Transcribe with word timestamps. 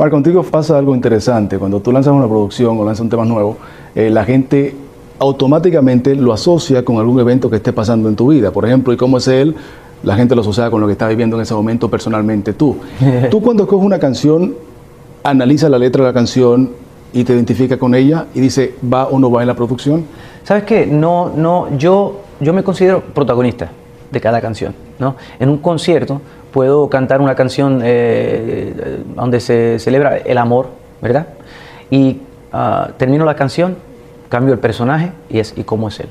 Mar, 0.00 0.08
contigo 0.08 0.42
pasa 0.42 0.78
algo 0.78 0.94
interesante. 0.94 1.58
Cuando 1.58 1.78
tú 1.80 1.92
lanzas 1.92 2.14
una 2.14 2.26
producción 2.26 2.78
o 2.78 2.86
lanzas 2.86 3.02
un 3.02 3.10
tema 3.10 3.26
nuevo, 3.26 3.58
eh, 3.94 4.08
la 4.08 4.24
gente 4.24 4.74
automáticamente 5.18 6.14
lo 6.14 6.32
asocia 6.32 6.82
con 6.82 6.96
algún 6.96 7.20
evento 7.20 7.50
que 7.50 7.56
esté 7.56 7.74
pasando 7.74 8.08
en 8.08 8.16
tu 8.16 8.28
vida. 8.28 8.50
Por 8.50 8.64
ejemplo, 8.64 8.94
¿y 8.94 8.96
cómo 8.96 9.18
es 9.18 9.28
él? 9.28 9.54
La 10.02 10.16
gente 10.16 10.34
lo 10.34 10.40
asocia 10.40 10.70
con 10.70 10.80
lo 10.80 10.86
que 10.86 10.94
está 10.94 11.06
viviendo 11.06 11.36
en 11.36 11.42
ese 11.42 11.52
momento 11.52 11.90
personalmente 11.90 12.54
tú. 12.54 12.78
tú 13.30 13.42
cuando 13.42 13.64
escoges 13.64 13.84
una 13.84 13.98
canción, 13.98 14.54
analiza 15.22 15.68
la 15.68 15.76
letra 15.76 16.02
de 16.02 16.08
la 16.08 16.14
canción 16.14 16.70
y 17.12 17.22
te 17.24 17.34
identifica 17.34 17.78
con 17.78 17.94
ella 17.94 18.24
y 18.34 18.40
dice, 18.40 18.76
¿va 18.90 19.06
o 19.06 19.18
no 19.18 19.30
va 19.30 19.42
en 19.42 19.48
la 19.48 19.54
producción? 19.54 20.06
¿Sabes 20.44 20.64
qué? 20.64 20.86
No, 20.86 21.30
no, 21.36 21.76
yo, 21.76 22.22
yo 22.40 22.54
me 22.54 22.62
considero 22.62 23.02
protagonista 23.02 23.70
de 24.10 24.18
cada 24.18 24.40
canción. 24.40 24.74
¿no? 24.98 25.16
En 25.38 25.50
un 25.50 25.58
concierto 25.58 26.22
puedo 26.52 26.88
cantar 26.88 27.20
una 27.20 27.34
canción 27.34 27.80
eh, 27.82 29.02
donde 29.14 29.40
se 29.40 29.78
celebra 29.78 30.18
el 30.18 30.38
amor, 30.38 30.68
¿verdad? 31.00 31.28
Y 31.90 32.20
ah, 32.52 32.90
termino 32.96 33.24
la 33.24 33.36
canción, 33.36 33.76
cambio 34.28 34.54
el 34.54 34.60
personaje 34.60 35.12
y 35.28 35.38
es 35.38 35.54
y 35.56 35.64
cómo 35.64 35.88
es 35.88 36.00
él. 36.00 36.08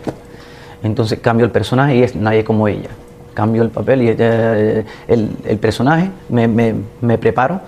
Entonces 0.84 1.20
cambio 1.20 1.46
el 1.46 1.52
personaje 1.52 1.96
y 1.96 2.04
es 2.04 2.16
nadie 2.16 2.44
como 2.44 2.68
ella. 2.68 2.90
Cambio 3.34 3.64
el 3.64 3.70
papel 3.70 4.02
y 4.02 4.16
eh, 4.18 4.86
el, 5.08 5.58
personaje, 5.60 6.10
me, 6.30 6.48
me, 6.48 7.18
preparo. 7.18 7.62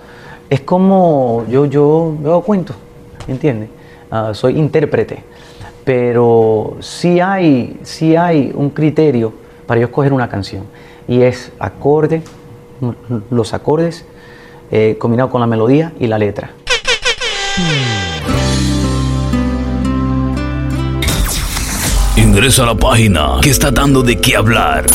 Es 0.50 0.60
como 0.60 1.44
yo, 1.48 1.66
yo, 1.66 2.14
yo 2.22 2.40
cuento, 2.42 2.74
¿entiendes? 3.26 3.70
Ah, 4.10 4.32
soy 4.34 4.58
intérprete, 4.58 5.22
pero 5.84 6.76
sí 6.80 7.20
hay, 7.20 7.80
sí 7.82 8.16
hay 8.16 8.52
un 8.54 8.68
criterio 8.70 9.32
para 9.66 9.80
yo 9.80 9.86
escoger 9.86 10.12
una 10.12 10.28
canción 10.28 10.64
y 11.08 11.22
es 11.22 11.50
acorde, 11.58 12.22
los 13.30 13.54
acordes 13.54 14.04
eh, 14.70 14.96
combinado 14.98 15.30
con 15.30 15.40
la 15.40 15.46
melodía 15.46 15.92
y 16.00 16.06
la 16.06 16.18
letra. 16.18 16.50
Ingresa 22.16 22.62
a 22.62 22.66
la 22.66 22.74
página 22.74 23.38
que 23.42 23.50
está 23.50 23.70
dando 23.70 24.02
de 24.02 24.18
qué 24.18 24.36
hablar 24.36 24.86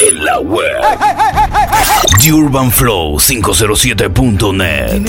en 0.00 0.24
la 0.24 0.40
web. 0.40 0.82
UrbanFlow507.net. 2.20 5.00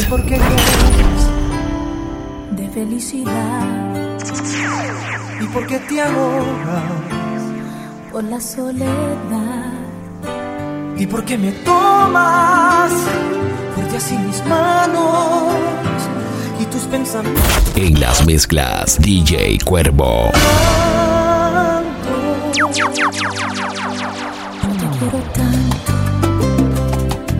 De 2.51 2.69
felicidad. 2.69 4.17
¿Y 5.41 5.45
por 5.47 5.65
qué 5.67 5.79
te 5.79 6.01
ahogas? 6.01 6.83
Por 8.11 8.23
la 8.23 8.39
soledad 8.39 9.68
¿Y 10.99 11.07
por 11.07 11.23
qué 11.23 11.37
me 11.37 11.51
tomas 11.63 12.91
fuerte 13.73 13.95
así 13.95 14.17
mis 14.17 14.45
manos 14.45 15.53
y 16.59 16.65
tus 16.65 16.81
pensamientos? 16.81 17.41
En 17.75 17.97
las 18.01 18.25
mezclas, 18.25 18.99
DJ 18.99 19.59
Cuervo. 19.63 20.29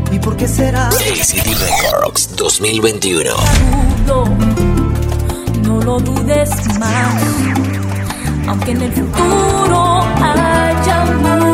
¿Y 0.10 0.20
por 0.20 0.38
qué 0.38 0.48
será? 0.48 0.88
ACT 0.88 1.46
Records 1.46 2.34
2021. 2.38 3.30
No 5.64 5.82
lo 5.82 6.00
dudes 6.00 6.50
más, 6.80 7.24
aunque 8.48 8.72
en 8.72 8.82
el 8.84 8.94
futuro 8.94 10.02
haya 10.24 10.76
yo 10.86 11.49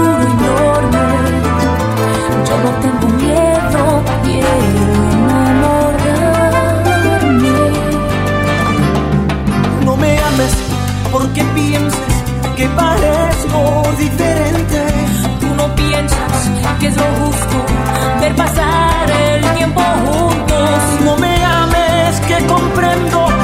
no 2.66 2.72
tengo 2.86 3.08
miedo, 3.24 4.04
quiero 4.24 4.50
enamorarme. 5.22 6.26
No 9.86 9.96
me 9.98 10.12
ames 10.20 10.54
porque 11.12 11.44
pienses 11.60 12.00
que 12.58 12.68
parezco 12.70 13.60
diferente. 14.00 14.80
Tú 15.42 15.48
no 15.56 15.76
piensas 15.76 16.52
que 16.80 16.88
es 16.88 16.98
lo 16.98 17.08
justo 17.20 17.58
ver 18.22 18.36
pasar 18.36 19.12
el 19.12 19.44
tiempo 19.58 19.82
juntos. 20.06 20.80
No 21.04 21.18
me 21.18 21.34
ames 21.44 22.20
que 22.28 22.38
comprendo 22.48 23.35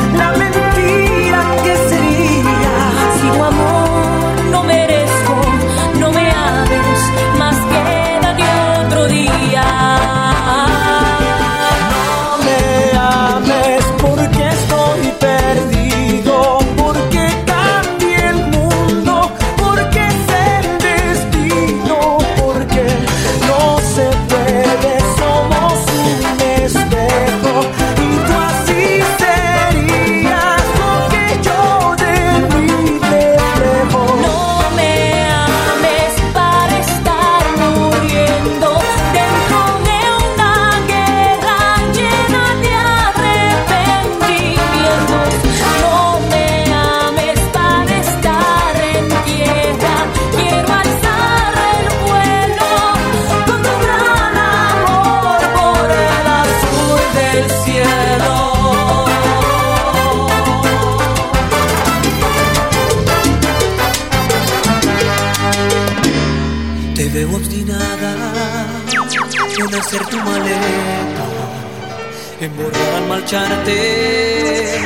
en 72.42 72.58
borrar 72.58 72.96
al 72.96 73.08
marcharte 73.08 74.82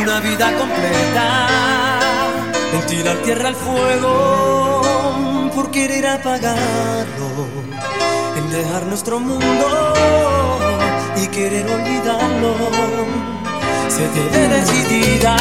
una 0.00 0.20
vida 0.20 0.56
completa, 0.56 1.48
en 2.72 2.86
tirar 2.86 3.16
tierra 3.24 3.48
al 3.48 3.56
fuego 3.56 4.82
por 5.52 5.72
querer 5.72 6.06
apagarlo, 6.06 7.48
en 8.36 8.50
dejar 8.50 8.84
nuestro 8.86 9.18
mundo 9.18 9.92
y 11.16 11.26
querer 11.28 11.66
olvidarlo. 11.68 12.54
Se 13.88 14.06
te 14.06 14.22
ve 14.32 14.48
decidida 14.48 15.36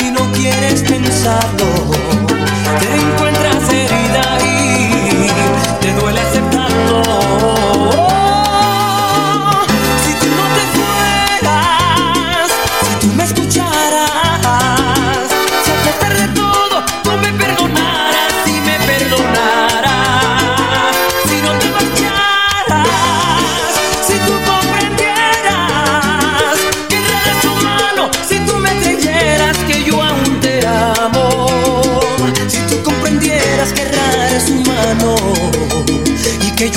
y 0.00 0.10
no 0.12 0.32
quieres 0.32 0.82
pensarlo, 0.82 1.66
te 2.80 2.94
encuentras 2.94 3.68
herida 3.68 4.38
y 4.40 5.28
te 5.82 5.92
duele 5.92 6.20
aceptarlo. 6.20 8.11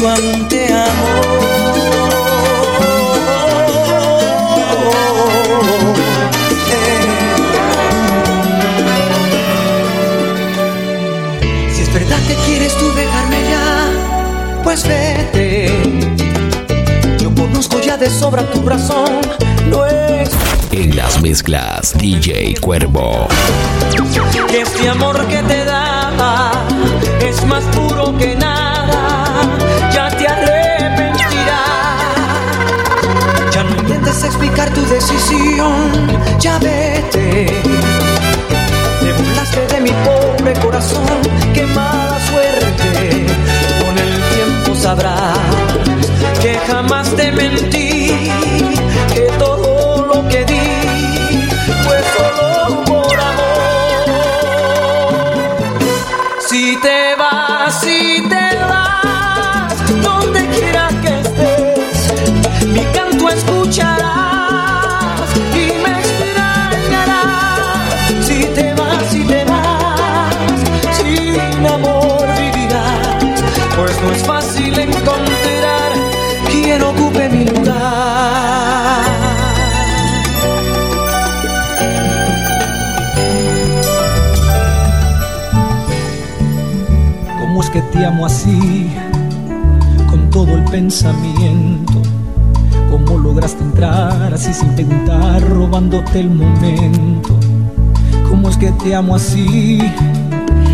Yo 0.06 0.12
aún 0.12 0.48
te 0.48 0.72
amo. 0.72 1.22
Si 11.74 11.82
es 11.82 11.94
verdad 11.94 12.18
que 12.28 12.36
quieres 12.46 12.78
tú 12.78 12.92
dejarme 12.94 13.38
ya, 13.50 14.62
pues 14.64 14.88
vete. 14.88 15.72
Yo 17.20 17.34
conozco 17.34 17.80
ya 17.80 17.98
de 17.98 18.10
sobra 18.10 18.44
tu 18.52 18.68
razón, 18.68 19.22
no 19.70 19.86
es. 19.86 20.30
En 20.72 20.96
las 20.96 21.22
mezclas, 21.22 21.94
DJ 21.98 22.56
Cuervo. 22.60 23.28
Este 24.54 24.90
amor 24.90 25.26
que 25.28 25.42
te 25.44 25.66
da 25.66 26.52
es 27.22 27.46
más 27.46 27.64
puro 27.76 28.16
que 28.18 28.36
nada 28.36 29.75
ya 29.96 30.10
te 30.10 30.28
arrepentirás. 30.28 31.56
Ya 33.54 33.64
no 33.64 33.76
intentes 33.82 34.24
explicar 34.24 34.70
tu 34.74 34.82
decisión, 34.86 35.92
ya 36.40 36.58
vete. 36.60 37.62
Te 39.02 39.14
burlaste 39.14 39.68
de 39.74 39.80
mi 39.82 39.94
pobre 40.08 40.54
corazón, 40.66 41.08
qué 41.54 41.66
mala 41.68 42.18
suerte. 42.30 43.26
Con 43.82 43.98
el 43.98 44.14
tiempo 44.36 44.76
sabrás 44.76 45.40
que 46.42 46.54
jamás 46.68 47.08
te 47.16 47.32
mentí, 47.32 48.30
que 49.14 49.26
todo 49.40 50.06
lo 50.08 50.28
que 50.28 50.44
di 50.52 50.68
fue 51.86 52.00
solo 52.16 52.84
por 52.84 53.20
amor. 53.20 53.96
Si 56.50 56.78
te 56.82 57.16
vas, 57.16 57.82
pues 73.76 74.02
no 74.02 74.12
es 74.12 74.24
fácil 74.24 74.80
encontrar 74.80 75.92
quien 76.50 76.82
ocupe 76.82 77.30
mi 77.30 77.46
lugar. 77.46 77.76
¿Cómo 87.40 87.62
es 87.62 87.70
que 87.70 87.82
te 87.82 88.06
amo 88.06 88.26
así? 88.26 88.92
Con 90.10 90.30
todo 90.30 90.54
el 90.54 90.64
pensamiento. 90.66 92.02
¿Cómo 92.90 93.18
lograste 93.18 93.62
entrar 93.62 94.34
así 94.34 94.54
sin 94.54 94.70
preguntar, 94.70 95.42
robándote 95.50 96.22
el 96.22 96.30
momento? 96.30 97.38
¿Cómo 98.30 98.50
es 98.50 98.58
que 98.58 98.72
te 98.72 98.96
amo 98.96 99.16
así? 99.16 99.80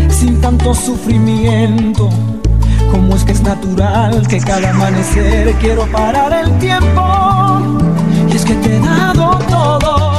Sin 0.08 0.40
tanto 0.40 0.72
sufrimiento. 0.74 2.10
¿Cómo 2.92 3.16
es 3.16 3.24
que 3.24 3.32
es 3.32 3.40
natural 3.40 4.28
que 4.28 4.38
cada 4.38 4.68
amanecer 4.68 5.54
quiero 5.54 5.86
parar 5.86 6.30
el 6.30 6.58
tiempo? 6.58 7.02
Y 8.30 8.36
es 8.36 8.44
que 8.44 8.52
te 8.56 8.76
he 8.76 8.80
dado 8.80 9.38
todo 9.48 10.12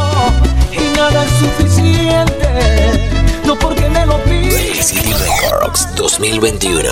y 0.71 0.97
nada 0.97 1.23
es 1.23 1.31
suficiente. 1.33 3.11
No 3.45 3.55
porque 3.59 3.87
me 3.89 4.03
lo 4.07 4.17
pides. 4.23 4.87
City 4.87 5.13
Records 5.13 5.87
2021. 5.95 6.89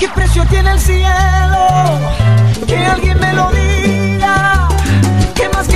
¿Qué 0.00 0.08
precio 0.08 0.44
tiene 0.46 0.72
el 0.72 0.80
cielo? 0.80 2.00
Que 2.66 2.84
alguien 2.84 3.20
me 3.20 3.32
lo 3.32 3.48
diga. 3.52 4.68
¿Qué 5.36 5.48
más 5.50 5.68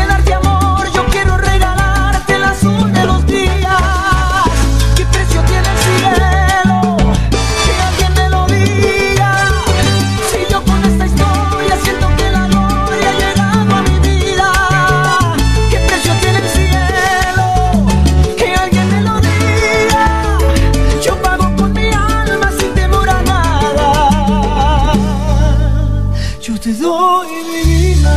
vida. 27.63 28.17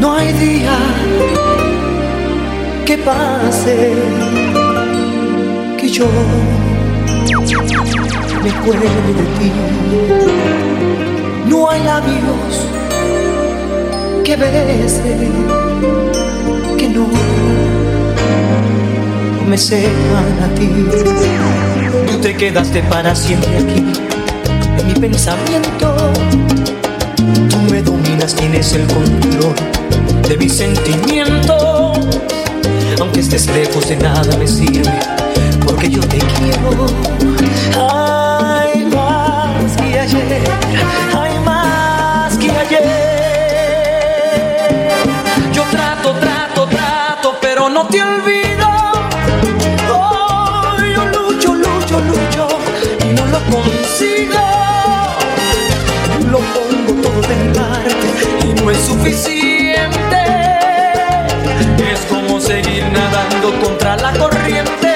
No 0.00 0.14
hay 0.14 0.32
día 0.32 0.76
que 2.84 2.98
pase 2.98 3.94
que 5.78 5.88
yo 5.88 6.06
me 8.42 8.50
acuerde 8.50 8.88
de 9.18 9.26
ti. 9.38 9.52
No 11.46 11.70
hay 11.70 11.82
labios 11.84 12.52
que 14.24 14.36
bese 14.36 15.16
que 16.76 16.88
no 16.88 17.06
me 19.48 19.56
sepan 19.56 20.42
a 20.42 20.54
ti. 20.54 20.68
Tú 22.06 22.18
te 22.20 22.36
quedaste 22.36 22.82
para 22.82 23.14
siempre 23.14 23.56
aquí 23.56 23.82
en 24.78 24.86
mi 24.86 24.94
pensamiento. 24.94 26.12
Tú 27.48 27.56
me 27.70 27.82
dominas, 27.82 28.34
tienes 28.34 28.74
el 28.74 28.86
control 28.86 29.54
de 30.28 30.36
mis 30.36 30.52
sentimientos. 30.52 31.98
Aunque 33.00 33.20
estés 33.20 33.46
lejos 33.46 33.88
de 33.88 33.96
nada 33.96 34.36
me 34.36 34.46
sirve, 34.46 34.92
porque 35.64 35.88
yo 35.88 36.00
te 36.00 36.18
quiero. 36.18 36.86
Hay 37.74 38.84
más 38.84 39.76
que 39.76 39.98
ayer, 39.98 40.42
hay 41.16 41.38
más 41.44 42.36
que 42.36 42.50
ayer. 42.50 42.84
Yo 45.54 45.62
trato, 45.70 46.12
trato, 46.20 46.66
trato, 46.66 47.38
pero 47.40 47.70
no 47.70 47.86
te 47.86 48.02
olvido. 48.02 48.47
Lo 53.38 53.56
consigo 53.56 54.38
lo 56.30 56.38
pongo 56.38 57.02
todo 57.02 57.20
de 57.22 57.36
parte 57.54 58.08
y 58.44 58.54
no 58.54 58.70
es 58.70 58.78
suficiente. 58.78 60.22
Es 61.92 62.00
como 62.08 62.40
seguir 62.40 62.84
nadando 62.92 63.52
contra 63.62 63.96
la 63.96 64.12
corriente. 64.12 64.87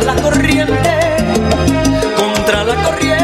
La 0.00 0.14
corriente, 0.16 0.96
contra 2.16 2.64
la 2.64 2.74
corriente, 2.82 3.16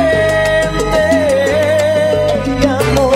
amor. 2.66 3.14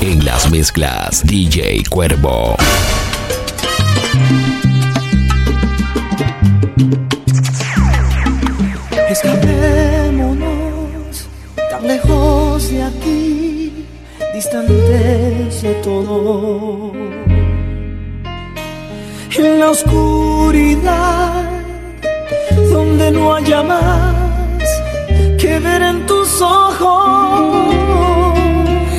En 0.00 0.24
las 0.24 0.50
mezclas, 0.50 1.24
DJ 1.24 1.84
Cuervo. 1.88 2.57
De 14.68 15.74
todo. 15.82 16.92
En 19.36 19.58
la 19.58 19.70
oscuridad, 19.70 21.42
donde 22.70 23.10
no 23.10 23.34
haya 23.34 23.62
más 23.62 24.14
que 25.38 25.58
ver 25.58 25.82
en 25.82 26.06
tus 26.06 26.40
ojos. 26.42 27.56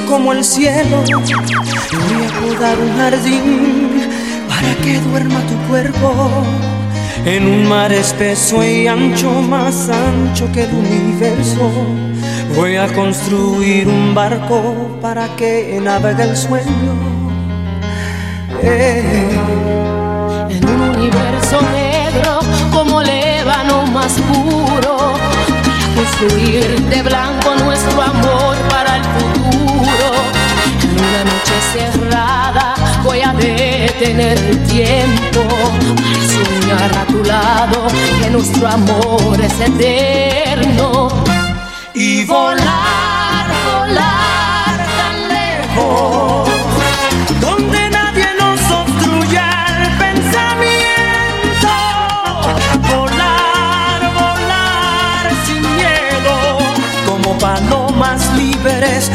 Como 0.06 0.32
el 0.32 0.44
cielo, 0.44 1.02
voy 1.06 2.24
a 2.24 2.40
podar 2.40 2.78
un 2.78 2.96
jardín 2.96 4.08
para 4.48 4.74
que 4.82 5.00
duerma 5.00 5.40
tu 5.46 5.56
cuerpo. 5.68 6.30
En 7.24 7.46
un 7.46 7.68
mar 7.68 7.92
espeso 7.92 8.62
y 8.62 8.86
ancho, 8.86 9.30
más 9.30 9.88
ancho 9.88 10.50
que 10.52 10.64
el 10.64 10.74
universo, 10.74 11.70
voy 12.54 12.76
a 12.76 12.92
construir 12.92 13.88
un 13.88 14.14
barco 14.14 14.98
para 15.00 15.28
que 15.36 15.80
navegue 15.82 16.24
el 16.24 16.36
sueño. 16.36 17.14
Eh. 18.62 19.30
en 20.50 20.68
un 20.68 20.80
universo 20.96 21.60
negro 21.72 22.40
como 22.72 23.00
el 23.00 23.08
ébano 23.08 23.86
más 23.86 24.12
puro. 24.20 24.96
Voy 24.96 25.82
a 25.82 25.94
construir 25.96 26.80
de 26.88 27.02
blanco 27.02 27.54
nuestro 27.64 28.02
amor 28.02 28.56
para 28.68 28.96
el 28.96 29.04
futuro. 29.04 29.43
En 29.74 30.90
una 30.90 31.24
noche 31.24 31.56
cerrada 31.72 32.74
voy 33.02 33.20
a 33.22 33.32
detener 33.32 34.38
el 34.38 34.62
tiempo 34.64 35.42
para 35.96 36.22
soñar 36.34 36.98
a 36.98 37.04
tu 37.06 37.24
lado 37.24 37.88
que 38.20 38.30
nuestro 38.30 38.68
amor 38.68 39.40
es 39.40 39.60
eterno. 39.60 41.08
y 41.94 42.24
volar, 42.24 43.46
volar 43.66 44.76
tan 44.98 45.16
lejos, 45.28 46.23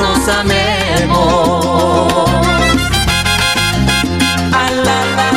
nos 0.00 0.28
amemos. 0.28 1.64
A 4.52 4.70
la, 4.86 4.98
la. 5.16 5.28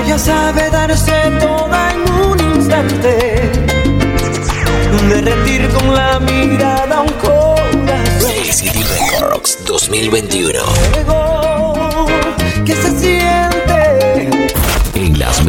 Ella 0.00 0.18
sabe 0.18 0.70
darse 0.70 1.12
toda 1.40 1.92
en 1.92 2.00
un 2.22 2.36
instante 2.54 3.50
derretir 5.08 5.68
con 5.70 5.94
la 5.94 6.18
mirada 6.20 7.00
un 7.00 7.12
corazón 7.14 8.32
City 8.52 8.82
Records 8.82 9.58
2021. 9.64 11.27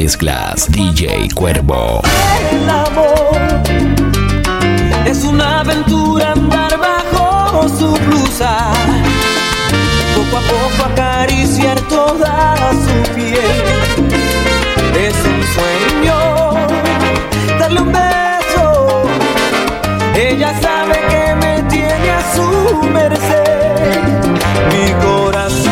Mezclas 0.03 0.71
DJ 0.71 1.27
Cuervo. 1.35 2.01
el 2.53 2.69
amor. 2.69 3.37
Es 5.05 5.25
una 5.25 5.59
aventura 5.59 6.31
andar 6.31 6.79
bajo 6.79 7.67
su 7.67 7.91
blusa, 8.05 8.71
poco 10.15 10.37
a 10.37 10.41
poco 10.53 10.93
acariciar 10.93 11.77
toda 11.89 12.55
su 12.83 13.13
piel. 13.13 13.59
Es 15.05 15.15
un 15.31 15.41
sueño 15.55 16.17
darle 17.59 17.81
un 17.81 17.91
beso. 17.91 19.03
Ella 20.15 20.51
sabe 20.61 20.95
que 21.11 21.35
me 21.35 21.63
tiene 21.63 22.09
a 22.19 22.21
su 22.35 22.47
merced. 22.87 23.99
Mi 24.71 24.85
corazón 25.03 25.68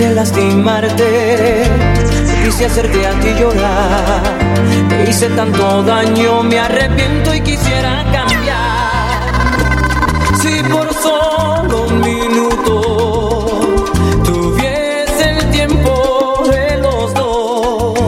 quise 0.00 0.14
lastimarte, 0.14 1.62
quise 2.42 2.64
hacerte 2.64 3.06
a 3.06 3.20
ti 3.20 3.34
llorar. 3.38 4.22
Te 4.88 5.10
hice 5.10 5.28
tanto 5.28 5.82
daño, 5.82 6.42
me 6.42 6.58
arrepiento 6.58 7.34
y 7.34 7.42
quisiera 7.42 8.02
cambiar. 8.10 9.20
Si 10.40 10.62
por 10.72 10.90
solo 10.94 11.86
un 11.86 12.00
minuto 12.00 13.60
tuviese 14.24 15.30
el 15.32 15.50
tiempo 15.50 16.44
de 16.50 16.78
los 16.78 17.12
dos. 17.12 17.98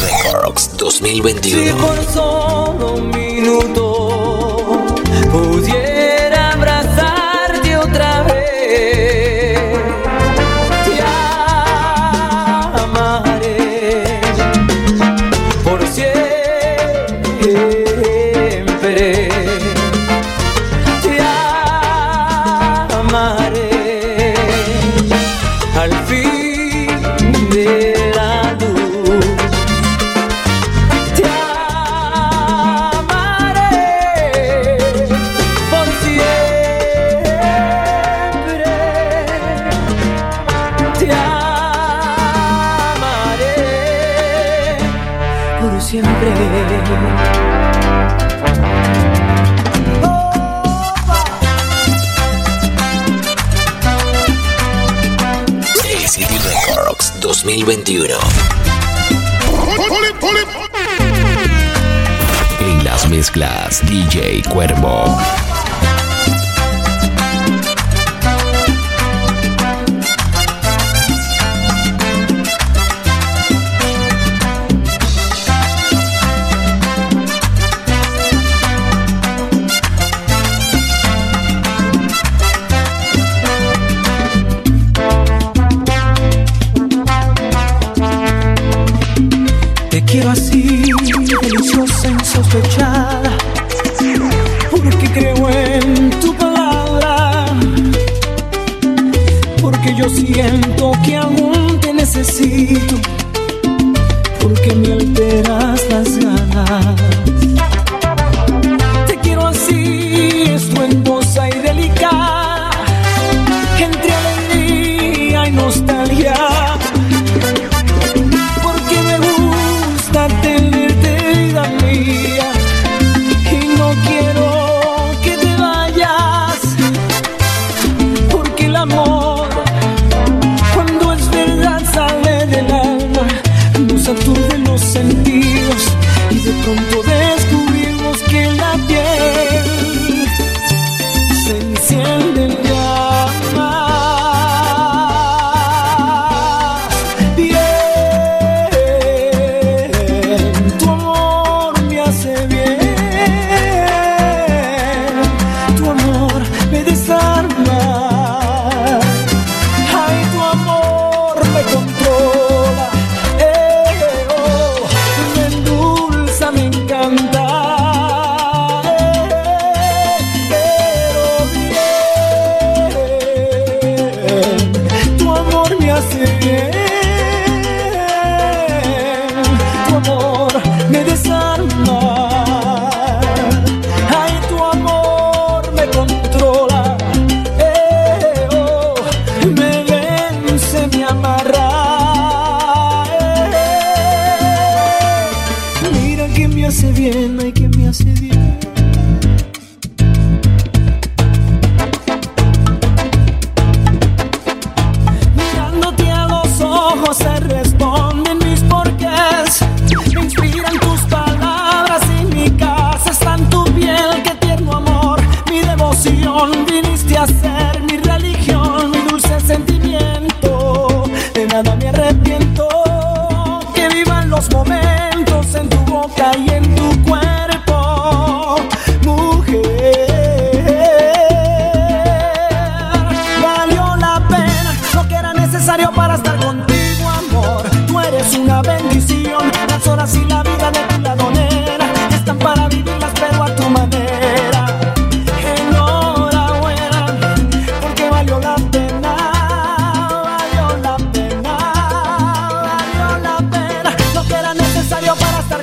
Records 0.00 0.70
Si 0.72 0.76
2021. 0.78 1.76
por 1.76 2.04
solo 2.06 2.94
un 2.94 3.08
minuto 3.10 4.01
siempre. 45.92 46.32
City 56.08 56.38
Records 56.38 57.12
2021. 57.20 58.14
En 62.60 62.84
las 62.84 63.06
mezclas, 63.10 63.82
DJ 63.86 64.42
Cuervo. 64.48 65.18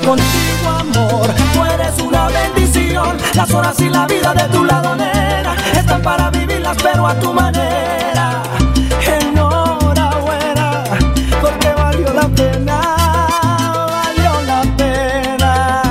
contigo, 0.10 0.69
amor. 0.69 1.28
Tú 1.54 1.65
eres 1.65 2.00
una 2.02 2.30
bendición. 2.30 3.17
Las 3.36 3.52
horas 3.52 3.80
y 3.80 3.89
la 3.89 4.08
vida 4.08 4.34
de 4.34 4.45
tu 4.45 4.63
lado, 4.63 4.95
nena, 4.95 5.54
están 5.78 6.02
para 6.02 6.32
vivirlas, 6.32 6.78
pero 6.82 7.06
a 7.06 7.13
tu 7.19 7.32
manera. 7.32 8.41
Enhorabuena, 9.19 10.84
porque 11.41 11.69
valió 11.82 12.12
la 12.12 12.28
pena. 12.39 12.78
Valió 13.95 14.34
la 14.52 14.62
pena. 14.82 15.82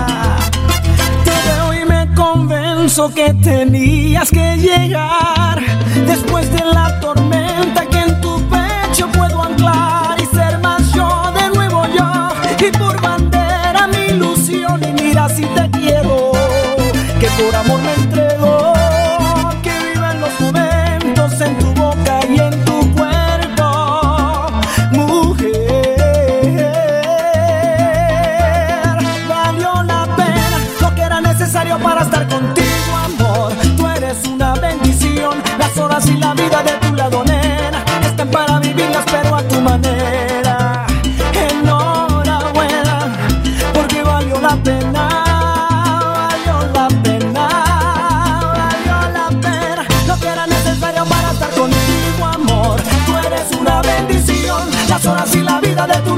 Te 1.25 1.35
veo 1.47 1.75
y 1.81 1.85
me 1.85 2.13
convenzo 2.15 3.15
que 3.15 3.33
tenías 3.35 4.31
que 4.31 4.57
llegar 4.57 5.63
después 6.07 6.51
de 6.53 6.65
la 6.65 6.99
tormenta 6.99 7.87
que 7.87 7.98
por 17.39 17.55
amor 17.55 17.81
me 17.81 17.98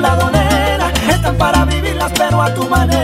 ladonera, 0.00 0.92
están 1.08 1.36
para 1.36 1.64
vivirlas 1.64 2.12
pero 2.16 2.42
a 2.42 2.54
tu 2.54 2.68
manera. 2.68 2.99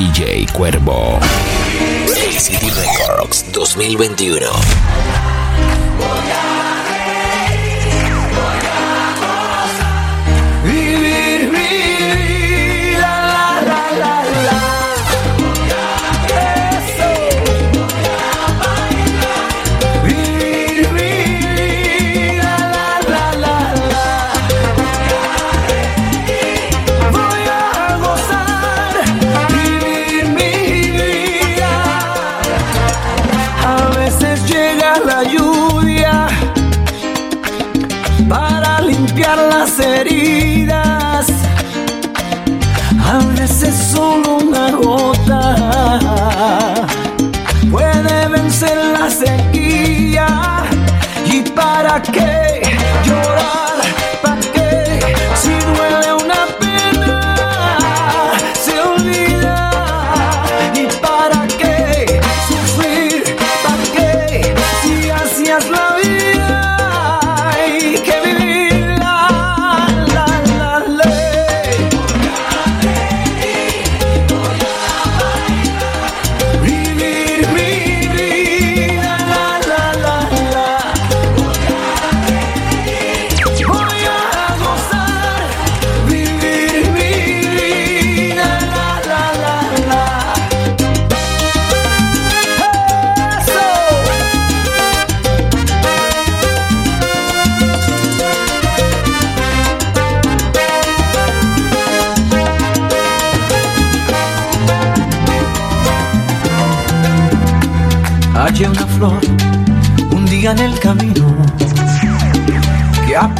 DJ 0.00 0.46
Cuervo. 0.54 1.20
City 2.38 2.70
Records 2.70 3.42
2021. 3.52 4.50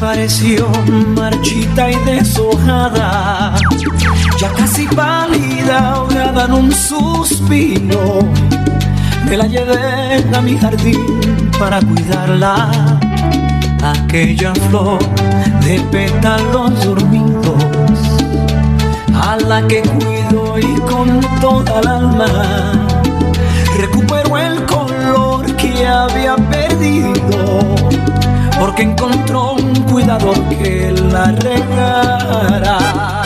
apareció 0.00 0.66
marchita 1.14 1.90
y 1.90 1.94
deshojada, 2.06 3.54
ya 4.38 4.50
casi 4.54 4.86
pálida, 4.86 5.90
ahogada 5.90 6.46
en 6.46 6.52
un 6.54 6.72
suspiro. 6.72 8.20
Me 9.28 9.36
la 9.36 9.46
llevé 9.46 10.24
a 10.34 10.40
mi 10.40 10.56
jardín 10.56 11.50
para 11.58 11.80
cuidarla, 11.82 12.70
aquella 13.82 14.54
flor 14.70 15.00
de 15.66 15.78
pétalos 15.92 16.82
dormidos, 16.82 17.62
a 19.22 19.36
la 19.36 19.68
que 19.68 19.82
cuido 19.82 20.58
y 20.58 20.80
con 20.80 21.20
toda 21.42 21.78
el 21.78 21.88
alma. 21.88 22.86
Recupero 23.76 24.38
el 24.38 24.64
color 24.64 25.44
que 25.56 25.86
había 25.86 26.36
perdido 26.36 28.10
porque 28.61 28.83
encontró 28.83 29.55
un 29.55 29.73
cuidador 29.85 30.38
que 30.51 30.92
la 30.92 31.33
regara. 31.33 33.19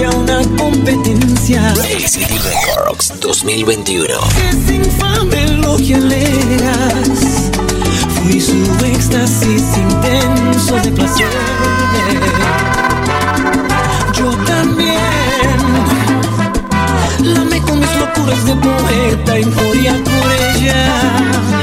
sería 0.00 0.10
una 0.10 0.40
competencia. 0.56 1.74
City 2.06 2.38
Records 2.38 3.12
2021. 3.20 4.14
Es 4.48 4.70
infame 4.70 5.46
lo 5.58 5.76
que 5.76 5.94
alegas. 5.94 7.50
Fui 8.14 8.40
su 8.40 8.84
éxtasis 8.84 9.62
intenso 9.76 10.76
de 10.76 10.92
placer. 10.92 11.28
Yo 14.14 14.30
también. 14.46 14.98
Lame 17.22 17.60
con 17.62 17.80
mis 17.80 17.96
locuras 17.96 18.44
de 18.46 18.56
poeta, 18.56 19.38
y 19.38 19.42
euforia 19.42 19.92
por 19.92 20.32
ella 20.32 21.59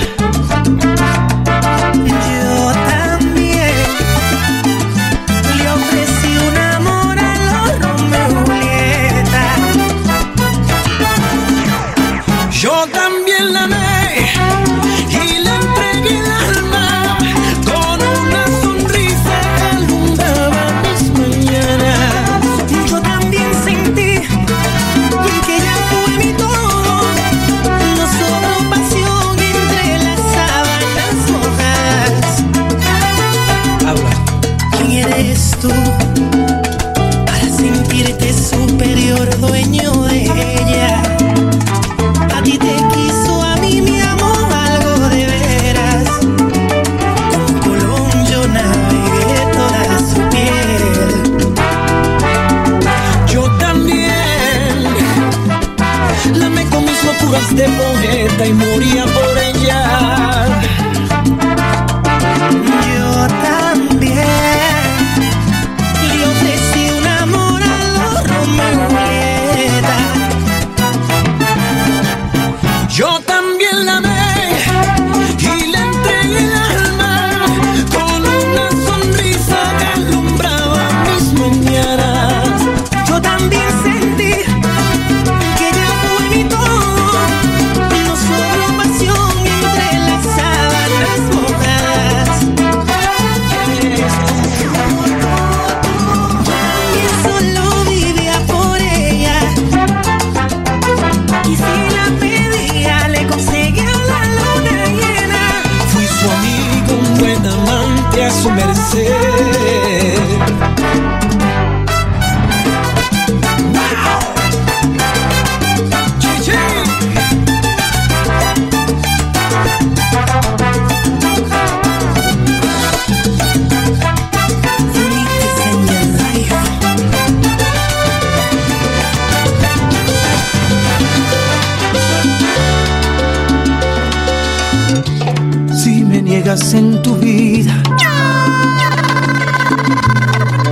en 136.73 137.01
tu 137.03 137.15
vida. 137.17 137.71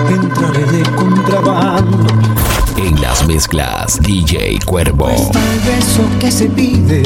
Entraré 0.10 0.66
de 0.66 0.84
contrabando. 0.96 2.08
En 2.76 3.00
las 3.00 3.26
mezclas, 3.28 4.00
DJ 4.02 4.60
Cuervo. 4.66 5.10
Está 5.10 5.40
el 5.54 5.60
beso 5.60 6.02
que 6.20 6.32
se 6.32 6.48
pide. 6.48 7.04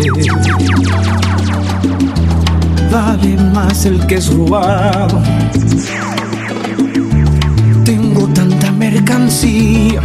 Vale 2.89 3.37
más 3.53 3.85
el 3.85 4.05
que 4.07 4.15
es 4.15 4.33
robado. 4.33 5.21
Tengo 7.83 8.27
tanta 8.29 8.71
mercancía 8.71 10.01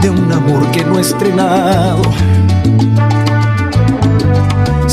de 0.00 0.10
un 0.10 0.32
amor 0.32 0.70
que 0.70 0.84
no 0.84 0.98
he 0.98 1.00
estrenado. 1.00 2.02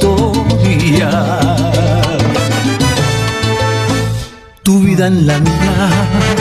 Coautoría. 0.00 1.10
Tu 4.62 4.80
vida 4.80 5.06
en 5.06 5.26
la 5.26 5.38
mía. 5.38 6.39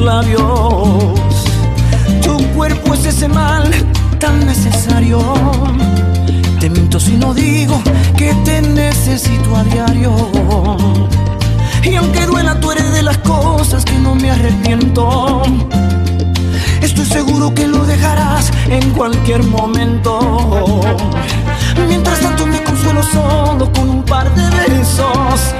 Labios. 0.00 1.14
Tu 2.22 2.36
cuerpo 2.54 2.94
es 2.94 3.04
ese 3.06 3.28
mal 3.28 3.70
tan 4.18 4.46
necesario. 4.46 5.20
Te 6.58 6.68
miento 6.68 6.98
si 6.98 7.16
no 7.16 7.32
digo 7.34 7.80
que 8.16 8.34
te 8.44 8.62
necesito 8.62 9.56
a 9.56 9.64
diario. 9.64 10.12
Y 11.82 11.94
aunque 11.96 12.26
duela, 12.26 12.58
tú 12.60 12.72
eres 12.72 12.92
de 12.92 13.02
las 13.02 13.18
cosas 13.18 13.84
que 13.84 13.98
no 13.98 14.14
me 14.14 14.30
arrepiento. 14.30 15.42
Estoy 16.82 17.06
seguro 17.06 17.54
que 17.54 17.66
lo 17.66 17.84
dejarás 17.84 18.50
en 18.68 18.90
cualquier 18.90 19.42
momento. 19.44 20.80
Mientras 21.88 22.20
tanto 22.20 22.46
me 22.46 22.62
consuelo 22.62 23.02
solo 23.02 23.72
con 23.72 23.88
un 23.88 24.02
par 24.02 24.34
de 24.34 24.48
besos. 24.50 25.54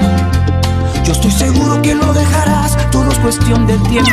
Yo 1.03 1.13
estoy 1.13 1.31
seguro 1.31 1.81
que 1.81 1.95
lo 1.95 2.13
dejarás, 2.13 2.77
todo 2.91 3.09
es 3.11 3.19
cuestión 3.19 3.65
de 3.65 3.77
tiempo. 3.79 4.11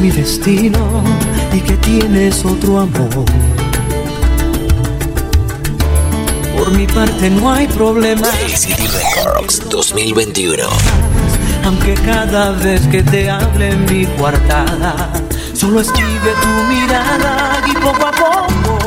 Mi 0.00 0.10
destino 0.10 1.02
y 1.52 1.60
que 1.60 1.76
tienes 1.78 2.44
otro 2.44 2.80
amor. 2.80 3.24
Por 6.56 6.70
mi 6.72 6.86
parte 6.86 7.30
no 7.30 7.52
hay 7.52 7.66
problema, 7.66 8.28
City 8.54 8.86
Records 8.86 9.68
2021. 9.68 10.64
aunque 11.64 11.94
cada 11.94 12.52
vez 12.52 12.86
que 12.88 13.02
te 13.02 13.30
hable 13.30 13.70
en 13.70 13.84
mi 13.86 14.06
coartada, 14.16 15.10
solo 15.52 15.80
escribe 15.80 16.32
tu 16.42 16.72
mirada 16.72 17.60
y 17.66 17.72
poco 17.74 18.06
a 18.06 18.12
poco 18.12 18.78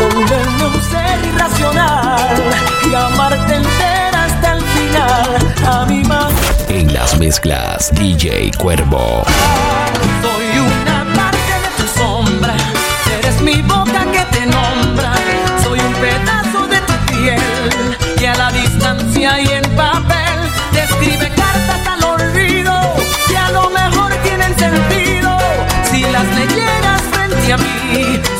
volverme 0.00 0.66
un 0.66 0.82
ser 0.82 1.18
irracional 1.32 2.42
y 2.90 2.94
amarte 2.94 3.54
entera 3.54 4.24
hasta 4.24 4.56
el 4.56 4.62
final 4.62 5.54
a 5.66 5.86
mi 5.86 6.02
manera. 6.02 6.22
En 6.68 6.92
las 6.92 7.18
mezclas, 7.18 7.90
DJ 7.94 8.52
Cuervo. 8.58 9.24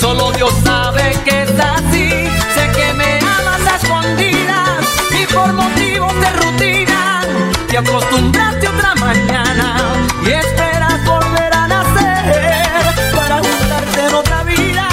Solo 0.00 0.32
Dios 0.32 0.50
sabe 0.64 1.14
que 1.24 1.42
es 1.42 1.50
así, 1.50 2.08
sé 2.54 2.70
que 2.74 2.94
me 2.94 3.18
amas 3.18 3.60
a 3.70 3.76
escondidas 3.76 4.86
y 5.10 5.26
por 5.32 5.52
motivos 5.52 6.14
de 6.18 6.30
rutina. 6.30 7.22
Te 7.68 7.76
acostumbraste 7.78 8.68
otra 8.68 8.94
mañana 8.94 9.76
y 10.24 10.30
esperas 10.30 11.04
volver 11.04 11.52
a 11.54 11.68
nacer 11.68 12.94
para 13.14 13.36
juntarte 13.38 14.06
en 14.06 14.14
otra 14.14 14.42
vida. 14.44 14.88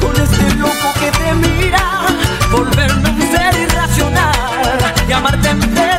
Con 0.00 0.16
este 0.22 0.54
loco 0.56 0.92
que 1.00 1.10
te 1.10 1.34
mira, 1.34 2.06
volverme 2.50 3.10
un 3.10 3.20
ser 3.30 3.60
irracional 3.60 4.94
y 5.06 5.12
amarte 5.12 5.50
entera 5.50 5.93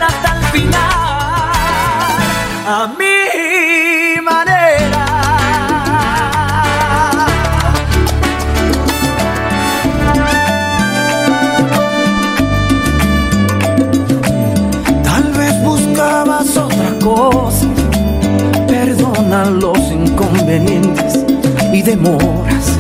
los 19.49 19.77
inconvenientes 19.91 21.19
y 21.73 21.81
demoras. 21.81 22.77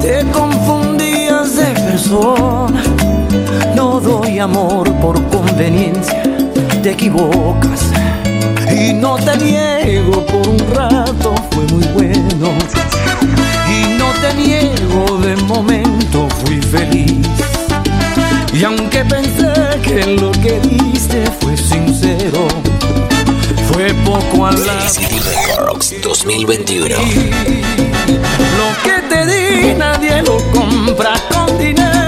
Te 0.00 0.24
confundías 0.32 1.56
de 1.56 1.66
persona, 1.80 2.82
no 3.74 4.00
doy 4.00 4.38
amor 4.38 4.92
por 4.96 5.22
conveniencia, 5.28 6.22
te 6.82 6.90
equivocas. 6.90 7.90
Y 8.70 8.92
no 8.92 9.16
te 9.16 9.36
niego 9.38 10.24
por 10.26 10.48
un 10.48 10.58
rato, 10.74 11.34
fue 11.50 11.64
muy 11.66 11.84
bueno. 11.94 12.50
Y 13.68 13.98
no 13.98 14.12
te 14.20 14.34
niego 14.34 15.18
de 15.18 15.36
momento, 15.44 16.28
fui 16.44 16.60
feliz. 16.60 17.26
Y 18.52 18.64
aunque 18.64 19.04
pensé 19.04 19.52
que 19.82 20.16
lo 20.20 20.32
que 20.32 20.60
diste 20.60 21.24
fue 21.40 21.56
sincero, 21.56 22.48
fue 23.78 23.94
poco 24.04 24.44
al 24.44 24.66
lado. 24.66 24.92
Records 25.24 25.94
2021. 26.02 26.96
Lo 28.58 28.82
que 28.82 29.02
te 29.08 29.24
di 29.24 29.74
nadie 29.74 30.20
lo 30.22 30.36
compra 30.50 31.14
con 31.30 31.56
dinero. 31.56 32.07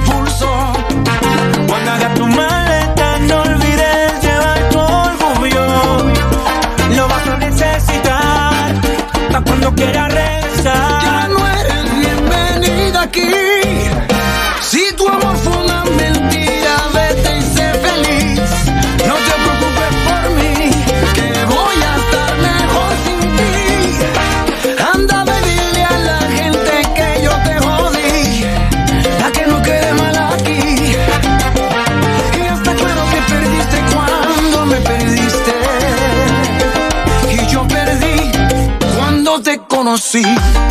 conocí. 39.91 40.70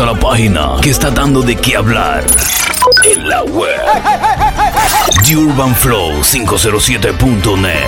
a 0.00 0.06
la 0.06 0.14
página 0.14 0.76
que 0.80 0.90
está 0.90 1.10
dando 1.10 1.42
de 1.42 1.56
qué 1.56 1.76
hablar 1.76 2.24
en 3.04 3.28
la 3.28 3.42
web. 3.42 3.80
The 5.24 5.36
Urban 5.36 5.74
Flow 5.74 6.20
507.net. 6.22 7.82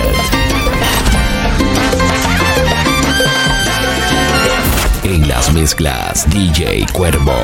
En 5.03 5.27
las 5.27 5.53
mezclas, 5.53 6.29
DJ 6.29 6.85
Cuervo. 6.91 7.35